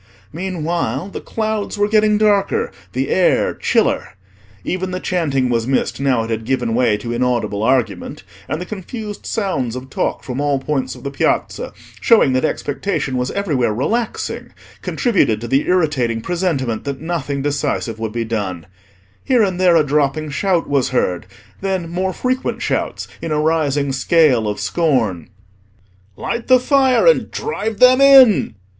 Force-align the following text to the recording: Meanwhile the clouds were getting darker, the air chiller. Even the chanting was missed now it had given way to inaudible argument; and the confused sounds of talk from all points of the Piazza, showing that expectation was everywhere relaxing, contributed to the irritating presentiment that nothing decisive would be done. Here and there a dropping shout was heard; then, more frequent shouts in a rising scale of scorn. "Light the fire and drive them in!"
Meanwhile 0.33 1.09
the 1.09 1.21
clouds 1.21 1.77
were 1.77 1.87
getting 1.87 2.17
darker, 2.17 2.71
the 2.93 3.09
air 3.09 3.53
chiller. 3.53 4.17
Even 4.63 4.89
the 4.89 4.99
chanting 4.99 5.47
was 5.47 5.67
missed 5.67 5.99
now 6.01 6.23
it 6.23 6.31
had 6.31 6.43
given 6.43 6.73
way 6.73 6.97
to 6.97 7.13
inaudible 7.13 7.61
argument; 7.61 8.23
and 8.49 8.59
the 8.59 8.65
confused 8.65 9.27
sounds 9.27 9.75
of 9.75 9.91
talk 9.91 10.23
from 10.23 10.41
all 10.41 10.57
points 10.57 10.95
of 10.95 11.03
the 11.03 11.11
Piazza, 11.11 11.71
showing 11.99 12.33
that 12.33 12.43
expectation 12.43 13.15
was 13.15 13.29
everywhere 13.33 13.71
relaxing, 13.75 14.51
contributed 14.81 15.39
to 15.39 15.47
the 15.47 15.67
irritating 15.67 16.19
presentiment 16.19 16.83
that 16.85 16.99
nothing 16.99 17.43
decisive 17.43 17.99
would 17.99 18.11
be 18.11 18.25
done. 18.25 18.65
Here 19.23 19.43
and 19.43 19.59
there 19.61 19.75
a 19.75 19.83
dropping 19.83 20.31
shout 20.31 20.67
was 20.67 20.89
heard; 20.89 21.27
then, 21.61 21.87
more 21.91 22.11
frequent 22.11 22.63
shouts 22.63 23.07
in 23.21 23.31
a 23.31 23.39
rising 23.39 23.91
scale 23.91 24.47
of 24.47 24.59
scorn. 24.59 25.29
"Light 26.17 26.47
the 26.47 26.59
fire 26.59 27.05
and 27.05 27.29
drive 27.29 27.79
them 27.79 28.01
in!" 28.01 28.55